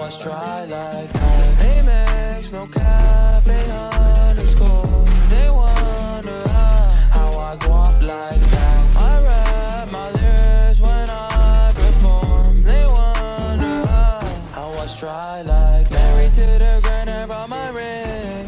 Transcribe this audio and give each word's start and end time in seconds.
I 0.00 0.10
try 0.10 0.64
like 0.64 1.12
that. 1.12 1.58
Amex, 1.58 2.52
no 2.52 2.66
cap, 2.68 3.48
ain't 3.48 3.70
underscore. 3.70 5.04
They 5.28 5.50
wonder 5.50 6.48
how, 6.48 7.38
I 7.38 7.56
go 7.56 7.72
up 7.72 8.00
like 8.00 8.40
that. 8.40 8.96
I 8.96 9.22
rap 9.24 9.92
my 9.92 10.10
lyrics 10.12 10.80
when 10.80 11.10
I 11.10 11.72
perform. 11.74 12.62
They 12.62 12.86
wonder 12.86 13.86
how, 13.86 14.70
I 14.70 14.86
try 14.98 15.42
like 15.42 15.88
that. 15.90 16.16
Married 16.16 16.32
to 16.34 16.46
the 16.46 16.80
grind, 16.82 17.10
I 17.10 17.26
brought 17.26 17.48
my 17.48 17.68
ring. 17.70 18.46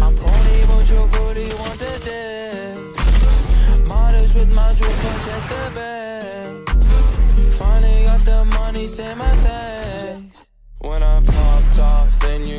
I'm 0.00 0.14
pony, 0.14 0.66
but 0.66 0.90
your 0.90 1.06
booty 1.08 1.54
want 1.54 1.78
the 1.78 1.98
dick. 2.04 3.86
Modest 3.86 4.34
with 4.34 4.52
my 4.52 4.72
jewel 4.74 4.90
punch 4.90 5.28
at 5.28 5.48
the 5.48 5.70
bank. 5.74 6.68
Finally 7.58 8.04
got 8.04 8.20
the 8.24 8.44
money, 8.44 8.86
say 8.86 9.14
my 9.14 9.27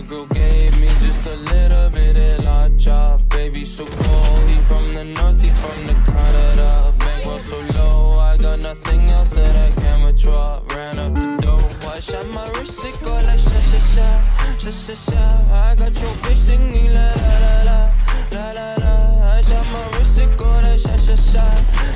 girl 0.02 0.26
gave 0.28 0.80
me 0.80 0.88
just 1.00 1.26
a 1.26 1.36
little 1.36 1.90
bit 1.90 2.18
of 2.18 2.44
la 2.44 2.70
chop. 2.78 3.28
Baby, 3.30 3.66
so 3.66 3.86
cold, 3.86 4.48
he 4.48 4.58
from 4.70 4.94
the 4.94 5.04
north, 5.04 5.42
he 5.42 5.50
from 5.50 5.88
the 5.88 5.94
Canada. 6.06 6.94
Bankroll 7.00 7.40
so 7.40 7.60
low, 7.76 8.20
I 8.20 8.38
got 8.38 8.60
nothing 8.60 9.10
else 9.10 9.32
that 9.32 9.56
I 9.56 9.82
can 9.82 10.06
withdraw. 10.06 10.62
Ran 10.76 11.00
up 11.00 11.16
the 11.16 11.38
dough, 11.42 11.88
I 11.88 12.00
shot 12.00 12.28
my 12.30 12.48
wrist, 12.52 12.84
it 12.86 13.00
go 13.04 13.14
like 13.14 13.40
sha 13.40 13.60
sha 13.72 13.80
sha, 13.94 14.22
sha 14.58 14.72
sha 14.72 14.94
sha. 14.94 15.24
I 15.54 15.76
got 15.76 15.94
your 16.02 16.14
bitch 16.24 16.38
singing 16.38 16.94
la 16.94 17.08
la 17.08 17.62
la 17.68 17.92
la, 18.32 18.52
la 18.52 18.76
la. 18.84 19.34
I 19.34 19.42
shot 19.42 19.66
my 19.74 19.98
wrist, 19.98 20.18
it 20.20 20.38
go 20.38 20.50
like 20.66 20.80
sha 20.80 20.96
sha 20.96 21.16
sha, 21.16 21.46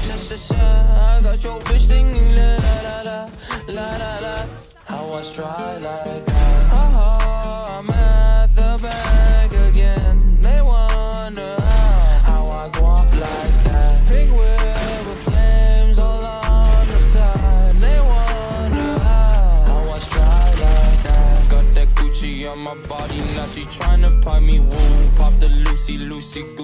sha 0.02 0.16
sha 0.18 0.36
sha. 0.36 0.64
I 1.16 1.22
got 1.22 1.44
your 1.44 1.60
bitch 1.62 1.82
singing 1.82 2.36
la 2.36 2.56
la 2.86 3.02
la, 3.02 3.30
la 3.68 3.98
la 3.98 4.20
la. 4.20 4.46
How 4.86 5.14
I 5.14 5.24
try 5.24 5.78
like 5.78 6.26
that. 6.26 6.63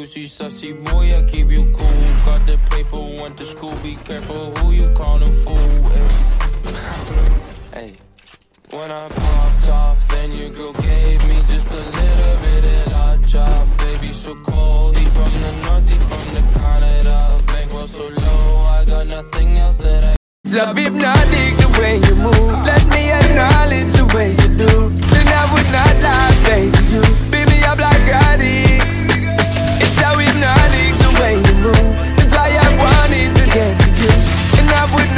Goosey, 0.09 0.25
sussy 0.25 0.85
boy, 0.85 1.15
I 1.15 1.21
keep 1.23 1.51
you 1.51 1.65
cool. 1.65 2.25
Got 2.25 2.43
the 2.47 2.57
paper, 2.71 2.99
went 3.21 3.37
to 3.37 3.45
school, 3.45 3.75
be 3.83 3.95
careful 4.05 4.55
who 4.55 4.71
you 4.71 4.91
callin' 4.95 5.31
fool. 5.31 5.55
Hey. 5.89 6.07
Hey. 7.73 7.93
When 8.71 8.89
I 8.89 9.07
popped 9.07 9.69
off, 9.69 10.07
then 10.07 10.33
your 10.33 10.49
girl 10.49 10.73
gave 10.73 11.23
me 11.27 11.43
just 11.47 11.69
a 11.71 11.77
little 11.77 12.08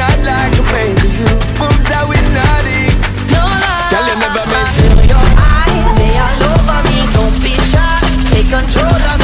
I 0.02 0.08
not 0.08 0.26
lie, 0.26 0.50
baby. 0.74 1.10
You 1.14 1.30
moves 1.62 1.86
how 1.94 2.10
hypnotic. 2.10 2.90
No 3.30 3.46
lie. 3.46 3.90
Girl, 3.94 4.08
you 4.10 4.18
never 4.18 4.46
meant 4.50 4.70
to. 4.82 4.88
Your 5.06 5.28
eyes, 5.38 5.94
they 6.00 6.18
all 6.18 6.42
over 6.58 6.82
me. 6.90 7.06
Don't 7.14 7.38
be 7.42 7.54
shy. 7.70 8.02
Take 8.34 8.50
control 8.50 8.90
of 8.90 9.20
me. 9.20 9.21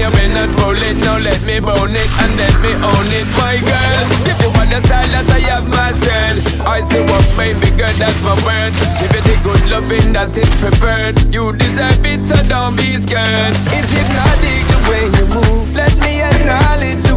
You 0.00 0.08
win 0.16 0.32
and 0.32 0.48
roll 0.56 0.72
it. 0.72 0.96
Now 1.04 1.18
let 1.20 1.44
me 1.44 1.60
bone 1.60 1.92
it 1.92 2.08
and 2.24 2.32
let 2.40 2.56
me 2.64 2.72
own 2.72 3.08
it, 3.12 3.28
my 3.36 3.60
girl. 3.60 4.04
If 4.24 4.40
you 4.40 4.48
want 4.56 4.72
the 4.72 4.80
style 4.88 5.04
that 5.12 5.28
I 5.28 5.44
have 5.52 5.68
myself, 5.68 6.40
I 6.64 6.80
see 6.88 7.04
what 7.04 7.20
me 7.36 7.52
good, 7.76 7.92
that's 8.00 8.16
my 8.24 8.32
word. 8.40 8.72
Give 8.96 9.12
you 9.12 9.20
the 9.28 9.36
good 9.44 9.60
loving 9.68 10.16
that 10.16 10.32
is 10.32 10.48
preferred. 10.56 11.20
You 11.28 11.52
deserve 11.52 12.00
it, 12.08 12.24
so 12.24 12.40
don't 12.48 12.80
be 12.80 12.96
scared. 12.96 13.52
It's 13.76 13.92
hypnotic 13.92 14.64
the 14.72 14.78
way 14.88 15.04
you 15.20 15.26
move. 15.36 15.68
Let 15.76 15.92
me 16.00 16.24
acknowledge 16.24 17.09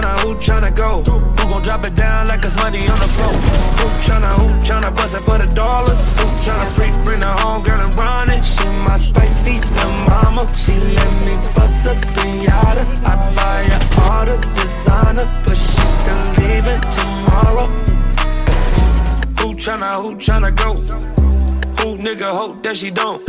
tryna, 0.00 0.20
who 0.20 0.34
tryna 0.36 0.76
go? 0.76 1.02
Who 1.02 1.48
gon' 1.48 1.62
drop 1.62 1.84
it 1.84 1.94
down 1.94 2.28
like 2.28 2.44
it's 2.44 2.56
money 2.56 2.86
on 2.88 2.98
the 2.98 3.08
floor? 3.08 3.32
Who 3.32 3.86
tryna, 4.04 4.32
who 4.38 4.48
tryna 4.64 4.94
bust 4.96 5.14
it 5.16 5.22
for 5.22 5.38
the 5.38 5.52
dollars? 5.54 6.08
Who 6.18 6.26
tryna 6.44 6.68
freak, 6.72 6.92
bring 7.04 7.22
her 7.22 7.36
home, 7.40 7.62
girl, 7.62 7.80
and 7.80 7.96
run 7.96 8.30
it? 8.30 8.44
She 8.44 8.66
my 8.66 8.96
spicy 8.96 9.60
little 9.60 9.92
mama. 9.92 10.52
She 10.56 10.72
let 10.72 11.12
me 11.24 11.36
bust 11.54 11.86
up 11.86 11.96
pinata. 12.14 12.84
I 13.04 13.34
buy 13.34 13.64
her 13.64 14.10
all 14.10 14.26
the 14.26 14.36
designer, 14.54 15.26
but 15.44 15.56
she's 15.56 15.92
still 16.00 16.24
leaving 16.38 16.80
tomorrow. 16.98 17.66
Who 19.40 19.54
tryna, 19.54 20.00
who 20.02 20.16
tryna 20.16 20.54
go? 20.54 20.74
Who 21.78 21.96
nigga 21.98 22.30
hope 22.36 22.62
that 22.64 22.76
she 22.76 22.90
don't? 22.90 23.22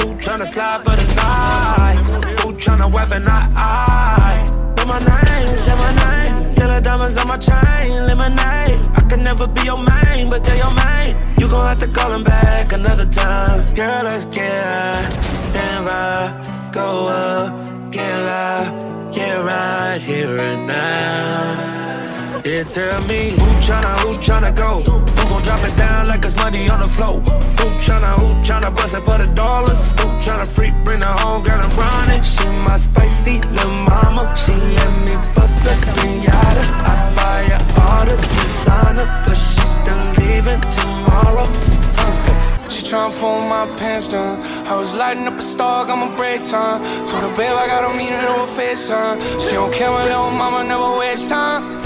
Who 0.00 0.14
tryna 0.16 0.46
slide 0.46 0.82
for 0.84 0.96
the 0.96 1.14
night? 1.14 1.96
Who 2.40 2.52
tryna 2.52 2.92
weapon 2.92 3.24
I? 3.28 4.55
Know 4.86 4.92
my 4.92 4.98
name, 5.00 5.56
say 5.56 5.74
my 5.74 5.92
name. 6.04 6.54
Yellow 6.54 6.80
diamonds 6.80 7.16
on 7.16 7.26
my 7.26 7.38
chain, 7.38 8.06
lemonade. 8.06 8.78
I 8.94 9.04
can 9.08 9.24
never 9.24 9.48
be 9.48 9.62
your 9.62 9.78
main, 9.78 10.30
but 10.30 10.44
tell 10.44 10.56
your 10.56 10.74
main. 10.74 11.16
You 11.38 11.48
gon' 11.48 11.66
have 11.66 11.80
to 11.80 11.88
call 11.88 12.12
him 12.12 12.22
back 12.22 12.72
another 12.72 13.06
time. 13.06 13.74
Girl, 13.74 14.04
let's 14.04 14.26
get 14.26 14.64
high 14.64 15.58
and 15.58 15.86
ride. 15.86 16.70
Go 16.72 17.08
up, 17.08 17.90
get 17.90 18.16
loud, 18.30 19.12
get 19.12 19.34
right 19.44 20.00
here 20.00 20.38
and 20.38 20.68
now. 20.68 22.42
Yeah, 22.44 22.62
tell 22.62 23.02
me 23.08 23.30
who 23.30 23.46
tryna, 23.66 23.92
who 24.02 24.14
tryna 24.18 24.54
go? 24.54 24.82
Who 24.82 25.28
gon' 25.28 25.42
drop 25.42 25.64
it 25.64 25.76
down 25.76 26.06
like 26.06 26.24
it's 26.24 26.36
money 26.36 26.68
on 26.68 26.78
the 26.78 26.88
floor? 26.88 27.20
Who 27.58 27.66
tryna, 27.82 28.12
who 28.20 28.26
tryna 28.46 28.76
bust 28.76 28.94
it 28.94 29.00
for 29.00 29.18
the 29.18 29.26
dollars? 29.34 29.95
Tryna 30.26 30.48
freak, 30.48 30.74
bring 30.82 31.02
her 31.02 31.16
home, 31.22 31.44
girl, 31.44 31.60
and 31.60 31.72
run 31.74 32.10
it. 32.10 32.24
She 32.24 32.44
my 32.48 32.76
spicy 32.76 33.38
little 33.54 33.70
mama. 33.70 34.34
She 34.36 34.50
let 34.50 34.92
me 35.06 35.14
bust 35.36 35.64
a 35.66 35.74
pinata. 35.94 36.64
I 36.82 37.14
buy 37.14 37.42
her 37.54 37.62
all 37.86 38.04
the 38.04 38.16
designer, 38.18 39.06
but 39.24 39.36
she's 39.36 39.70
still 39.78 40.02
leaving 40.18 40.60
tomorrow. 40.62 41.46
Uh. 41.46 42.68
She 42.68 42.82
tryna 42.82 43.14
pull 43.20 43.38
my 43.42 43.72
pants 43.76 44.08
down. 44.08 44.42
I 44.66 44.74
was 44.74 44.96
lighting 44.96 45.28
up 45.28 45.38
a 45.38 45.42
star, 45.42 45.86
got 45.86 45.94
my 45.94 46.10
break 46.16 46.42
time. 46.42 46.82
Told 47.06 47.22
her, 47.22 47.36
babe, 47.36 47.54
I 47.54 47.68
got 47.68 47.88
a 47.88 47.96
meeting 47.96 48.18
over 48.26 48.50
FaceTime. 48.50 49.22
She 49.38 49.52
don't 49.52 49.72
care, 49.72 49.92
my 49.92 50.06
little 50.06 50.32
mama 50.32 50.64
never 50.64 50.98
waste 50.98 51.28
time. 51.28 51.84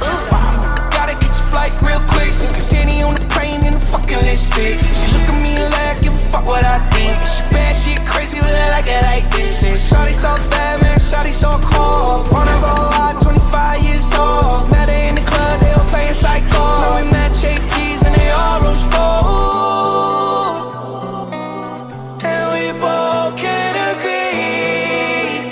Gotta 0.96 1.12
catch 1.12 1.38
a 1.38 1.42
flight 1.52 1.74
real 1.82 2.00
quick. 2.08 2.32
So 2.32 2.50
can 2.50 2.62
Sandy 2.62 3.02
on 3.02 3.12
the 3.12 3.29
plane 3.60 3.72
in 3.72 3.74
the 3.74 3.80
fucking 3.80 4.18
lipstick. 4.18 4.78
She 4.94 5.12
look 5.12 5.28
at 5.28 5.42
me 5.42 5.58
like, 5.58 6.00
give 6.02 6.14
a 6.14 6.16
fuck 6.16 6.44
what 6.46 6.64
I 6.64 6.78
think. 6.90 7.16
She 7.26 7.42
bad, 7.52 7.76
she 7.76 7.96
crazy, 8.04 8.40
but 8.40 8.54
I 8.54 8.70
like 8.70 8.86
it 8.86 9.02
like 9.02 9.30
this. 9.30 9.62
Yeah, 9.62 9.76
Shawty 9.76 10.14
so 10.14 10.34
bad, 10.50 10.80
man, 10.82 10.98
Shawty 10.98 11.32
so 11.32 11.58
cold. 11.62 12.30
Wanna 12.32 12.58
go 12.60 12.74
out, 13.02 13.20
25 13.20 13.82
years 13.82 14.12
old. 14.14 14.70
Met 14.70 14.88
her 14.88 15.08
in 15.08 15.14
the 15.14 15.22
club, 15.22 15.60
they 15.60 15.72
were 15.76 15.88
playing 15.90 16.14
psycho. 16.14 16.58
Now 16.82 16.96
we 16.96 17.10
met 17.10 17.34
Jake 17.34 17.62
Keys 17.72 18.02
and 18.02 18.14
they 18.14 18.30
all 18.30 18.60
rose 18.62 18.84
gold. 18.84 19.30
And 22.22 22.44
we 22.54 22.72
both 22.78 23.36
can 23.36 23.74
agree. 23.92 25.50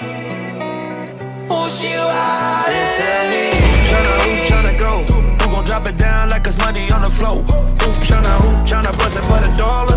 Oh, 1.50 1.68
she 1.68 1.94
riding. 1.94 2.90
Tell 2.98 3.24
me 3.32 3.44
tryna, 3.88 4.14
who 4.22 4.30
tryna 4.48 4.74
go? 4.78 4.92
Who 5.04 5.46
gon' 5.50 5.64
drop 5.64 5.86
it 5.86 5.96
down 5.96 6.30
like 6.30 6.46
it's 6.46 6.58
money 6.58 6.90
on 6.90 7.02
the 7.02 7.10
floor? 7.10 7.44
The 9.40 9.56
dollars? 9.56 9.87